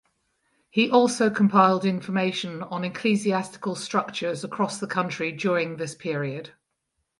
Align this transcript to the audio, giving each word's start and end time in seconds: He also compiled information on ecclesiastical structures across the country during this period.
He 0.71 0.89
also 0.89 1.29
compiled 1.29 1.85
information 1.85 2.63
on 2.63 2.83
ecclesiastical 2.83 3.75
structures 3.75 4.43
across 4.43 4.79
the 4.79 4.87
country 4.87 5.31
during 5.31 5.77
this 5.77 5.93
period. 5.93 6.53